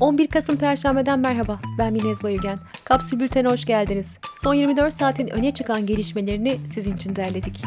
11 0.00 0.26
Kasım 0.26 0.56
Perşembe'den 0.56 1.18
merhaba. 1.18 1.60
Ben 1.78 1.92
Minez 1.92 2.22
Bayülgen. 2.22 2.58
Kapsül 2.84 3.20
Bülten'e 3.20 3.48
hoş 3.48 3.64
geldiniz. 3.64 4.18
Son 4.42 4.54
24 4.54 4.94
saatin 4.94 5.28
öne 5.28 5.54
çıkan 5.54 5.86
gelişmelerini 5.86 6.56
sizin 6.74 6.96
için 6.96 7.16
derledik. 7.16 7.62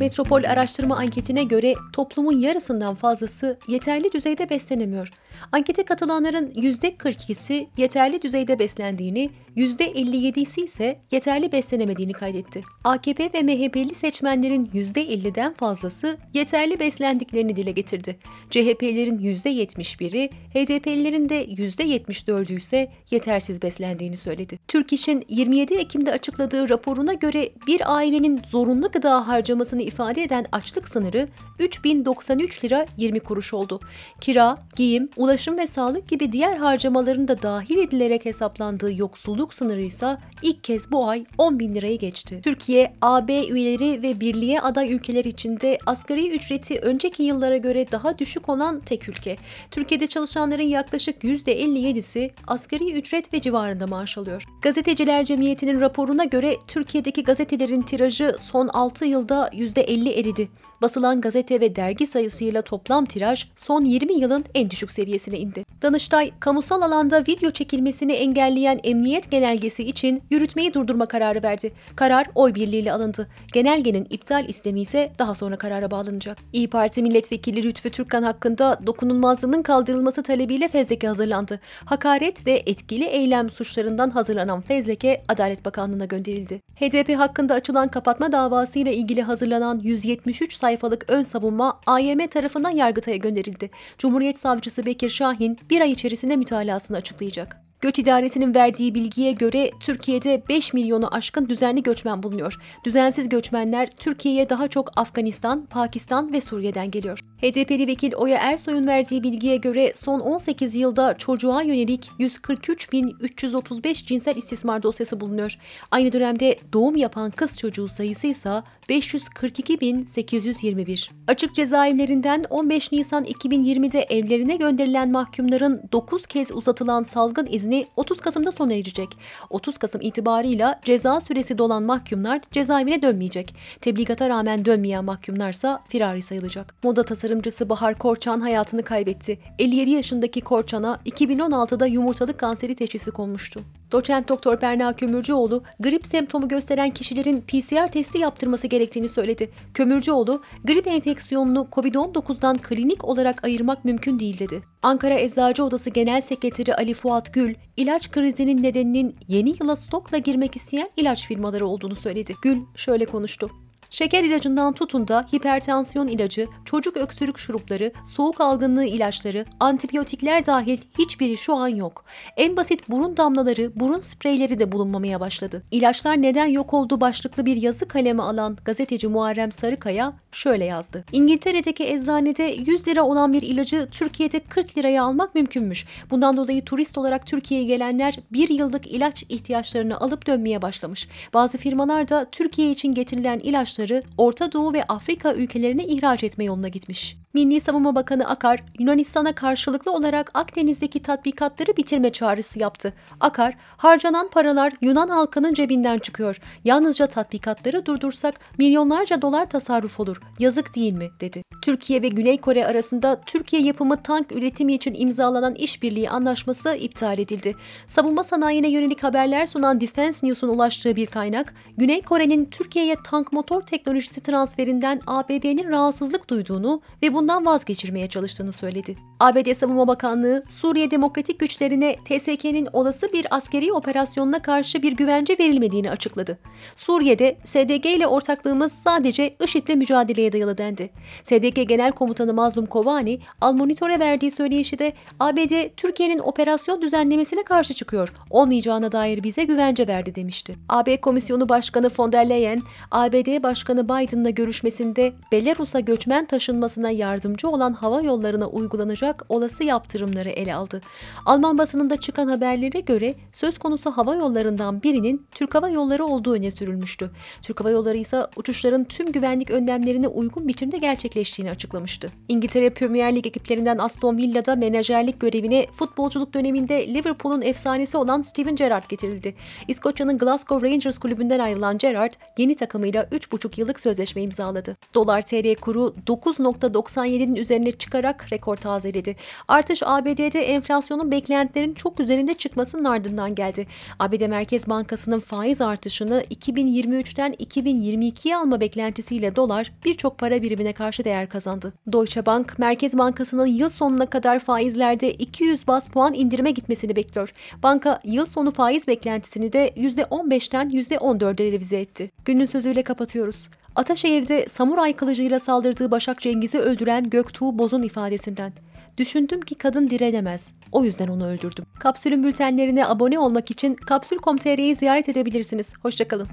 Metropol 0.00 0.44
araştırma 0.44 0.96
anketine 0.96 1.44
göre 1.44 1.74
toplumun 1.92 2.38
yarısından 2.38 2.94
fazlası 2.94 3.58
yeterli 3.68 4.12
düzeyde 4.12 4.50
beslenemiyor. 4.50 5.10
Ankete 5.52 5.84
katılanların 5.84 6.50
%42'si 6.50 7.66
yeterli 7.76 8.22
düzeyde 8.22 8.58
beslendiğini, 8.58 9.30
%57'si 9.56 10.64
ise 10.64 11.00
yeterli 11.10 11.52
beslenemediğini 11.52 12.12
kaydetti. 12.12 12.62
AKP 12.84 13.30
ve 13.34 13.42
MHP'li 13.42 13.94
seçmenlerin 13.94 14.64
%50'den 14.64 15.54
fazlası 15.54 16.18
yeterli 16.34 16.80
beslendiklerini 16.80 17.56
dile 17.56 17.70
getirdi. 17.70 18.18
CHP'lerin 18.50 19.18
%71'i, 19.18 20.30
HDP'lilerin 20.54 21.28
de 21.28 21.44
%74'ü 21.44 22.56
ise 22.56 22.90
yetersiz 23.10 23.62
beslendiğini 23.62 24.16
söyledi. 24.16 24.58
Türk 24.68 24.92
İş'in 24.92 25.24
27 25.28 25.74
Ekim'de 25.74 26.12
açıkladığı 26.12 26.68
raporuna 26.68 27.12
göre 27.12 27.50
bir 27.66 27.96
ailenin 27.96 28.40
zorunlu 28.48 28.90
gıda 28.90 29.28
harcamasını 29.28 29.82
ifade 29.86 30.22
eden 30.22 30.46
açlık 30.52 30.88
sınırı 30.88 31.28
3093 31.58 32.64
lira 32.64 32.86
20 32.96 33.20
kuruş 33.20 33.54
oldu. 33.54 33.80
Kira, 34.20 34.58
giyim, 34.76 35.08
ulaşım 35.16 35.58
ve 35.58 35.66
sağlık 35.66 36.08
gibi 36.08 36.32
diğer 36.32 36.56
harcamaların 36.56 37.28
da 37.28 37.42
dahil 37.42 37.78
edilerek 37.78 38.24
hesaplandığı 38.24 38.92
yoksulluk 38.92 39.54
sınırı 39.54 39.82
ise 39.82 40.18
ilk 40.42 40.64
kez 40.64 40.90
bu 40.90 41.08
ay 41.08 41.24
10 41.38 41.58
bin 41.58 41.74
lirayı 41.74 41.98
geçti. 41.98 42.40
Türkiye, 42.44 42.92
AB 43.02 43.46
üyeleri 43.48 44.02
ve 44.02 44.20
birliğe 44.20 44.60
aday 44.60 44.92
ülkeler 44.92 45.24
içinde 45.24 45.78
asgari 45.86 46.30
ücreti 46.30 46.78
önceki 46.78 47.22
yıllara 47.22 47.56
göre 47.56 47.86
daha 47.92 48.18
düşük 48.18 48.48
olan 48.48 48.80
tek 48.80 49.08
ülke. 49.08 49.36
Türkiye'de 49.70 50.06
çalışanların 50.06 50.62
yaklaşık 50.62 51.24
%57'si 51.24 52.30
asgari 52.46 52.92
ücret 52.92 53.32
ve 53.34 53.40
civarında 53.40 53.86
maaş 53.86 54.18
alıyor. 54.18 54.44
Gazeteciler 54.62 55.24
Cemiyeti'nin 55.24 55.80
raporuna 55.80 56.24
göre 56.24 56.56
Türkiye'deki 56.68 57.24
gazetelerin 57.24 57.82
tirajı 57.82 58.36
son 58.40 58.68
6 58.68 59.04
yılda 59.04 59.50
%50 59.76 60.20
eridi. 60.20 60.48
Basılan 60.82 61.20
gazete 61.20 61.60
ve 61.60 61.76
dergi 61.76 62.06
sayısıyla 62.06 62.62
toplam 62.62 63.04
tiraj 63.04 63.46
son 63.56 63.84
20 63.84 64.12
yılın 64.12 64.44
en 64.54 64.70
düşük 64.70 64.92
seviyesine 64.92 65.38
indi. 65.38 65.64
Danıştay, 65.82 66.30
kamusal 66.40 66.82
alanda 66.82 67.24
video 67.28 67.50
çekilmesini 67.50 68.12
engelleyen 68.12 68.80
emniyet 68.84 69.30
genelgesi 69.30 69.84
için 69.84 70.22
yürütmeyi 70.30 70.74
durdurma 70.74 71.06
kararı 71.06 71.42
verdi. 71.42 71.72
Karar 71.96 72.26
oy 72.34 72.54
birliğiyle 72.54 72.92
alındı. 72.92 73.28
Genelgenin 73.52 74.06
iptal 74.10 74.48
istemi 74.48 74.80
ise 74.80 75.12
daha 75.18 75.34
sonra 75.34 75.56
karara 75.56 75.90
bağlanacak. 75.90 76.38
İyi 76.52 76.70
Parti 76.70 77.02
milletvekili 77.02 77.62
Lütfü 77.62 77.90
Türkkan 77.90 78.22
hakkında 78.22 78.80
dokunulmazlığının 78.86 79.62
kaldırılması 79.62 80.22
talebiyle 80.22 80.68
fezleke 80.68 81.08
hazırlandı. 81.08 81.60
Hakaret 81.84 82.46
ve 82.46 82.62
etkili 82.66 83.04
eylem 83.04 83.50
suçlarından 83.50 84.10
hazırlanan 84.10 84.60
fezleke 84.60 85.22
Adalet 85.28 85.64
Bakanlığı'na 85.64 86.04
gönderildi. 86.04 86.60
HDP 86.80 87.18
hakkında 87.18 87.54
açılan 87.54 87.88
kapatma 87.88 88.32
davasıyla 88.32 88.92
ilgili 88.92 89.22
hazırlanan 89.22 89.65
173 89.74 90.54
sayfalık 90.54 91.04
ön 91.08 91.22
savunma 91.22 91.80
AYM 91.86 92.26
tarafından 92.26 92.70
Yargıtay'a 92.70 93.16
gönderildi. 93.16 93.70
Cumhuriyet 93.98 94.38
Savcısı 94.38 94.86
Bekir 94.86 95.08
Şahin 95.08 95.58
bir 95.70 95.80
ay 95.80 95.92
içerisinde 95.92 96.36
mütalasını 96.36 96.96
açıklayacak. 96.96 97.66
Göç 97.80 97.98
İdaresi'nin 97.98 98.54
verdiği 98.54 98.94
bilgiye 98.94 99.32
göre 99.32 99.70
Türkiye'de 99.80 100.42
5 100.48 100.72
milyonu 100.72 101.14
aşkın 101.14 101.48
düzenli 101.48 101.82
göçmen 101.82 102.22
bulunuyor. 102.22 102.58
Düzensiz 102.84 103.28
göçmenler 103.28 103.90
Türkiye'ye 103.98 104.48
daha 104.48 104.68
çok 104.68 104.90
Afganistan, 104.96 105.66
Pakistan 105.66 106.32
ve 106.32 106.40
Suriye'den 106.40 106.90
geliyor. 106.90 107.20
HDP'li 107.40 107.86
vekil 107.86 108.14
Oya 108.14 108.38
Ersoy'un 108.38 108.86
verdiği 108.86 109.22
bilgiye 109.22 109.56
göre 109.56 109.92
son 109.94 110.20
18 110.20 110.74
yılda 110.74 111.14
çocuğa 111.18 111.62
yönelik 111.62 112.10
143.335 112.18 114.06
cinsel 114.06 114.36
istismar 114.36 114.82
dosyası 114.82 115.20
bulunuyor. 115.20 115.54
Aynı 115.90 116.12
dönemde 116.12 116.58
doğum 116.72 116.96
yapan 116.96 117.30
kız 117.30 117.56
çocuğu 117.56 117.88
sayısı 117.88 118.26
ise 118.26 118.62
542.821. 118.88 121.10
Açık 121.26 121.54
cezaevlerinden 121.54 122.44
15 122.50 122.92
Nisan 122.92 123.24
2020'de 123.24 124.00
evlerine 124.00 124.56
gönderilen 124.56 125.10
mahkumların 125.10 125.82
9 125.92 126.26
kez 126.26 126.52
uzatılan 126.52 127.02
salgın 127.02 127.46
izni 127.50 127.86
30 127.96 128.20
Kasım'da 128.20 128.52
sona 128.52 128.72
erecek. 128.72 129.08
30 129.50 129.78
Kasım 129.78 130.00
itibarıyla 130.00 130.80
ceza 130.84 131.20
süresi 131.20 131.58
dolan 131.58 131.82
mahkumlar 131.82 132.40
cezaevine 132.52 133.02
dönmeyecek. 133.02 133.54
Tebligata 133.80 134.28
rağmen 134.28 134.64
dönmeyen 134.64 135.04
mahkumlarsa 135.04 135.84
firari 135.88 136.22
sayılacak. 136.22 136.74
Moda 136.82 137.04
tasarımcısı 137.26 137.68
Bahar 137.68 137.98
Korçan 137.98 138.40
hayatını 138.40 138.82
kaybetti. 138.82 139.38
57 139.58 139.90
yaşındaki 139.90 140.40
Korçan'a 140.40 140.96
2016'da 141.06 141.86
yumurtalık 141.86 142.38
kanseri 142.38 142.74
teşhisi 142.74 143.10
konmuştu. 143.10 143.60
Doçent 143.92 144.28
Doktor 144.28 144.60
Berna 144.60 144.92
Kömürcüoğlu, 144.92 145.62
grip 145.80 146.06
semptomu 146.06 146.48
gösteren 146.48 146.90
kişilerin 146.90 147.40
PCR 147.40 147.88
testi 147.88 148.18
yaptırması 148.18 148.66
gerektiğini 148.66 149.08
söyledi. 149.08 149.50
Kömürcüoğlu, 149.74 150.42
grip 150.64 150.86
enfeksiyonunu 150.86 151.68
COVID-19'dan 151.72 152.58
klinik 152.58 153.04
olarak 153.04 153.44
ayırmak 153.44 153.84
mümkün 153.84 154.20
değil 154.20 154.38
dedi. 154.38 154.62
Ankara 154.82 155.14
Eczacı 155.14 155.64
Odası 155.64 155.90
Genel 155.90 156.20
Sekreteri 156.20 156.74
Ali 156.74 156.94
Fuat 156.94 157.34
Gül, 157.34 157.54
ilaç 157.76 158.10
krizinin 158.10 158.62
nedeninin 158.62 159.16
yeni 159.28 159.54
yıla 159.60 159.76
stokla 159.76 160.18
girmek 160.18 160.56
isteyen 160.56 160.88
ilaç 160.96 161.26
firmaları 161.26 161.66
olduğunu 161.66 161.96
söyledi. 161.96 162.34
Gül 162.42 162.58
şöyle 162.76 163.06
konuştu. 163.06 163.50
Şeker 163.90 164.24
ilacından 164.24 164.72
tutun 164.72 165.08
da 165.08 165.26
hipertansiyon 165.34 166.06
ilacı, 166.08 166.48
çocuk 166.64 166.96
öksürük 166.96 167.38
şurupları, 167.38 167.92
soğuk 168.04 168.40
algınlığı 168.40 168.84
ilaçları, 168.84 169.44
antibiyotikler 169.60 170.46
dahil 170.46 170.78
hiçbiri 170.98 171.36
şu 171.36 171.54
an 171.54 171.68
yok. 171.68 172.04
En 172.36 172.56
basit 172.56 172.88
burun 172.88 173.16
damlaları, 173.16 173.80
burun 173.80 174.00
spreyleri 174.00 174.58
de 174.58 174.72
bulunmamaya 174.72 175.20
başladı. 175.20 175.62
İlaçlar 175.70 176.22
neden 176.22 176.46
yok 176.46 176.74
oldu 176.74 177.00
başlıklı 177.00 177.46
bir 177.46 177.56
yazı 177.56 177.88
kaleme 177.88 178.22
alan 178.22 178.58
gazeteci 178.64 179.08
Muharrem 179.08 179.52
Sarıkaya 179.52 180.12
şöyle 180.32 180.64
yazdı. 180.64 181.04
İngiltere'deki 181.12 181.84
eczanede 181.84 182.42
100 182.42 182.88
lira 182.88 183.02
olan 183.02 183.32
bir 183.32 183.42
ilacı 183.42 183.88
Türkiye'de 183.90 184.40
40 184.40 184.78
liraya 184.78 185.02
almak 185.02 185.34
mümkünmüş. 185.34 185.86
Bundan 186.10 186.36
dolayı 186.36 186.64
turist 186.64 186.98
olarak 186.98 187.26
Türkiye'ye 187.26 187.66
gelenler 187.66 188.18
bir 188.32 188.48
yıllık 188.48 188.86
ilaç 188.86 189.24
ihtiyaçlarını 189.28 190.00
alıp 190.00 190.26
dönmeye 190.26 190.62
başlamış. 190.62 191.08
Bazı 191.34 191.58
firmalar 191.58 192.08
da 192.08 192.26
Türkiye 192.32 192.70
için 192.70 192.92
getirilen 192.92 193.38
ilaçları 193.38 193.75
ilaçları 193.76 194.02
Orta 194.18 194.52
Doğu 194.52 194.72
ve 194.72 194.84
Afrika 194.84 195.34
ülkelerine 195.34 195.84
ihraç 195.84 196.24
etme 196.24 196.44
yoluna 196.44 196.68
gitmiş. 196.68 197.16
Milli 197.34 197.60
Savunma 197.60 197.94
Bakanı 197.94 198.28
Akar, 198.28 198.64
Yunanistan'a 198.78 199.32
karşılıklı 199.32 199.92
olarak 199.92 200.30
Akdeniz'deki 200.34 201.02
tatbikatları 201.02 201.76
bitirme 201.76 202.12
çağrısı 202.12 202.58
yaptı. 202.58 202.92
Akar, 203.20 203.54
harcanan 203.76 204.28
paralar 204.28 204.72
Yunan 204.80 205.08
halkının 205.08 205.54
cebinden 205.54 205.98
çıkıyor. 205.98 206.40
Yalnızca 206.64 207.06
tatbikatları 207.06 207.86
durdursak 207.86 208.34
milyonlarca 208.58 209.22
dolar 209.22 209.50
tasarruf 209.50 210.00
olur. 210.00 210.20
Yazık 210.38 210.76
değil 210.76 210.92
mi? 210.92 211.08
dedi. 211.20 211.42
Türkiye 211.62 212.02
ve 212.02 212.08
Güney 212.08 212.40
Kore 212.40 212.66
arasında 212.66 213.20
Türkiye 213.26 213.62
yapımı 213.62 214.02
tank 214.02 214.32
üretimi 214.32 214.74
için 214.74 214.94
imzalanan 214.98 215.54
işbirliği 215.54 216.10
anlaşması 216.10 216.74
iptal 216.74 217.18
edildi. 217.18 217.56
Savunma 217.86 218.24
sanayine 218.24 218.68
yönelik 218.68 219.02
haberler 219.02 219.46
sunan 219.46 219.80
Defense 219.80 220.26
News'un 220.26 220.48
ulaştığı 220.48 220.96
bir 220.96 221.06
kaynak, 221.06 221.54
Güney 221.76 222.02
Kore'nin 222.02 222.44
Türkiye'ye 222.44 222.96
tank 223.04 223.32
motor 223.32 223.65
teknolojisi 223.66 224.22
transferinden 224.22 225.00
ABD'nin 225.06 225.70
rahatsızlık 225.70 226.30
duyduğunu 226.30 226.80
ve 227.02 227.14
bundan 227.14 227.46
vazgeçirmeye 227.46 228.08
çalıştığını 228.08 228.52
söyledi. 228.52 228.96
ABD 229.20 229.52
Savunma 229.54 229.88
Bakanlığı, 229.88 230.44
Suriye 230.48 230.90
Demokratik 230.90 231.38
Güçlerine 231.38 231.96
TSK'nin 232.04 232.68
olası 232.72 233.12
bir 233.12 233.26
askeri 233.30 233.72
operasyonuna 233.72 234.42
karşı 234.42 234.82
bir 234.82 234.92
güvence 234.92 235.36
verilmediğini 235.40 235.90
açıkladı. 235.90 236.38
Suriye'de 236.76 237.38
SDG 237.44 237.86
ile 237.86 238.06
ortaklığımız 238.06 238.72
sadece 238.72 239.36
IŞİD'le 239.44 239.74
mücadeleye 239.74 240.32
dayalı 240.32 240.58
dendi. 240.58 240.90
SDG 241.22 241.68
Genel 241.68 241.92
Komutanı 241.92 242.34
Mazlum 242.34 242.66
Kovani, 242.66 243.20
Al 243.40 243.52
Monitor'e 243.52 244.00
verdiği 244.00 244.30
söyleyişi 244.30 244.78
de 244.78 244.92
ABD, 245.20 245.68
Türkiye'nin 245.76 246.18
operasyon 246.18 246.82
düzenlemesine 246.82 247.42
karşı 247.42 247.74
çıkıyor, 247.74 248.12
olmayacağına 248.30 248.92
dair 248.92 249.22
bize 249.22 249.44
güvence 249.44 249.86
verdi 249.86 250.14
demişti. 250.14 250.58
AB 250.68 251.00
Komisyonu 251.00 251.48
Başkanı 251.48 251.90
von 251.98 252.12
der 252.12 252.28
Leyen, 252.28 252.62
ABD 252.90 253.42
Başkanı 253.56 253.84
Biden'la 253.84 254.30
görüşmesinde 254.30 255.12
Belarus'a 255.32 255.80
göçmen 255.80 256.26
taşınmasına 256.26 256.90
yardımcı 256.90 257.48
olan 257.48 257.72
hava 257.72 258.02
yollarına 258.02 258.46
uygulanacak 258.46 259.24
olası 259.28 259.64
yaptırımları 259.64 260.28
ele 260.28 260.54
aldı. 260.54 260.80
Alman 261.26 261.58
basınında 261.58 261.96
çıkan 261.96 262.28
haberlere 262.28 262.80
göre 262.80 263.14
söz 263.32 263.58
konusu 263.58 263.90
hava 263.90 264.14
yollarından 264.14 264.82
birinin 264.82 265.26
Türk 265.30 265.54
Hava 265.54 265.68
Yolları 265.68 266.04
olduğu 266.04 266.34
öne 266.34 266.50
sürülmüştü. 266.50 267.10
Türk 267.42 267.60
Hava 267.60 267.70
Yolları 267.70 267.96
ise 267.96 268.26
uçuşların 268.36 268.84
tüm 268.84 269.12
güvenlik 269.12 269.50
önlemlerine 269.50 270.08
uygun 270.08 270.48
biçimde 270.48 270.78
gerçekleştiğini 270.78 271.50
açıklamıştı. 271.50 272.08
İngiltere 272.28 272.70
Premier 272.70 273.16
Lig 273.16 273.26
ekiplerinden 273.26 273.78
Aston 273.78 274.16
Villa'da 274.16 274.56
menajerlik 274.56 275.20
görevine 275.20 275.66
futbolculuk 275.72 276.34
döneminde 276.34 276.94
Liverpool'un 276.94 277.42
efsanesi 277.42 277.96
olan 277.96 278.20
Steven 278.20 278.56
Gerrard 278.56 278.84
getirildi. 278.88 279.34
İskoçya'nın 279.68 280.18
Glasgow 280.18 280.70
Rangers 280.70 280.98
kulübünden 280.98 281.38
ayrılan 281.38 281.78
Gerrard 281.78 282.12
yeni 282.38 282.56
takımıyla 282.56 283.02
3,5 283.02 283.45
4,5 283.46 283.60
yıllık 283.60 283.80
sözleşme 283.80 284.22
imzaladı. 284.22 284.76
Dolar 284.94 285.22
TL 285.22 285.54
kuru 285.54 285.94
9.97'nin 286.06 287.36
üzerine 287.36 287.72
çıkarak 287.72 288.32
rekor 288.32 288.56
tazeledi. 288.56 289.16
Artış 289.48 289.82
ABD'de 289.82 290.40
enflasyonun 290.40 291.10
beklentilerin 291.10 291.74
çok 291.74 292.00
üzerinde 292.00 292.34
çıkmasının 292.34 292.84
ardından 292.84 293.34
geldi. 293.34 293.66
ABD 293.98 294.26
Merkez 294.28 294.68
Bankası'nın 294.68 295.20
faiz 295.20 295.60
artışını 295.60 296.24
2023'ten 296.30 297.32
2022'ye 297.32 298.36
alma 298.36 298.60
beklentisiyle 298.60 299.36
dolar 299.36 299.72
birçok 299.84 300.18
para 300.18 300.42
birimine 300.42 300.72
karşı 300.72 301.04
değer 301.04 301.28
kazandı. 301.28 301.72
Deutsche 301.92 302.26
Bank, 302.26 302.58
Merkez 302.58 302.98
Bankası'nın 302.98 303.46
yıl 303.46 303.68
sonuna 303.68 304.06
kadar 304.06 304.38
faizlerde 304.38 305.12
200 305.12 305.66
bas 305.66 305.88
puan 305.88 306.14
indirime 306.14 306.50
gitmesini 306.50 306.96
bekliyor. 306.96 307.32
Banka 307.62 307.98
yıl 308.04 308.26
sonu 308.26 308.50
faiz 308.50 308.88
beklentisini 308.88 309.52
de 309.52 309.68
%15'ten 309.76 310.68
%14'e 310.68 311.52
revize 311.52 311.80
etti. 311.80 312.10
Günün 312.24 312.46
sözüyle 312.46 312.82
kapatıyoruz. 312.82 313.35
Ataşehir'de 313.76 314.48
samuray 314.48 314.92
kılıcıyla 314.92 315.40
saldırdığı 315.40 315.90
Başak 315.90 316.20
Cengiz'i 316.20 316.58
öldüren 316.58 317.10
Göktuğ 317.10 317.58
Boz'un 317.58 317.82
ifadesinden. 317.82 318.52
Düşündüm 318.98 319.40
ki 319.40 319.54
kadın 319.54 319.90
direnemez. 319.90 320.52
O 320.72 320.84
yüzden 320.84 321.08
onu 321.08 321.26
öldürdüm. 321.26 321.64
Kapsülün 321.78 322.24
bültenlerine 322.24 322.86
abone 322.86 323.18
olmak 323.18 323.50
için 323.50 323.74
Kapsül.com.tr'yi 323.74 324.74
ziyaret 324.74 325.08
edebilirsiniz. 325.08 325.72
Hoşçakalın. 325.82 326.28